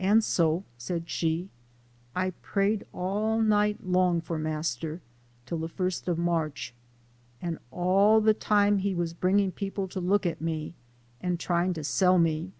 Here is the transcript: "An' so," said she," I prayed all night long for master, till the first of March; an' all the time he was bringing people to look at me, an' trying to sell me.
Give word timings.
"An' 0.00 0.22
so," 0.22 0.64
said 0.76 1.08
she," 1.08 1.48
I 2.16 2.30
prayed 2.42 2.84
all 2.92 3.40
night 3.40 3.86
long 3.86 4.20
for 4.20 4.36
master, 4.36 5.00
till 5.46 5.58
the 5.58 5.68
first 5.68 6.08
of 6.08 6.18
March; 6.18 6.74
an' 7.40 7.60
all 7.70 8.20
the 8.20 8.34
time 8.34 8.78
he 8.78 8.92
was 8.92 9.14
bringing 9.14 9.52
people 9.52 9.86
to 9.86 10.00
look 10.00 10.26
at 10.26 10.40
me, 10.40 10.74
an' 11.20 11.36
trying 11.36 11.74
to 11.74 11.84
sell 11.84 12.18
me. 12.18 12.50